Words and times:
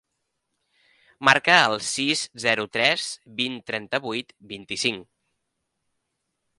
Marca 1.29 1.57
el 1.65 1.75
sis, 1.89 2.23
zero, 2.45 2.67
tres, 2.79 3.07
vint, 3.43 3.61
trenta-vuit, 3.71 4.35
vint-i-cinc. 4.57 5.09